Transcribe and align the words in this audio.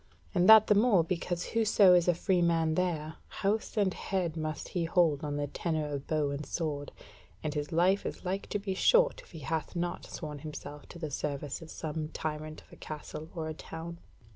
And 0.33 0.49
that 0.49 0.65
the 0.65 0.73
more 0.73 1.03
because 1.03 1.49
whoso 1.49 1.93
is 1.93 2.07
a 2.07 2.15
free 2.15 2.41
man 2.41 2.73
there, 2.73 3.17
house 3.27 3.77
and 3.77 3.93
head 3.93 4.35
must 4.35 4.69
he 4.69 4.85
hold 4.85 5.23
on 5.23 5.35
the 5.37 5.45
tenure 5.45 5.85
of 5.89 6.07
bow 6.07 6.31
and 6.31 6.43
sword, 6.43 6.91
and 7.43 7.53
his 7.53 7.71
life 7.71 8.03
is 8.03 8.25
like 8.25 8.47
to 8.47 8.57
be 8.57 8.73
short 8.73 9.21
if 9.21 9.29
he 9.29 9.41
hath 9.41 9.75
not 9.75 10.07
sworn 10.07 10.39
himself 10.39 10.89
to 10.89 10.97
the 10.97 11.11
service 11.11 11.61
of 11.61 11.69
some 11.69 12.07
tyrant 12.07 12.63
of 12.63 12.73
a 12.73 12.77
castle 12.77 13.29
or 13.35 13.47
a 13.47 13.53
town." 13.53 13.99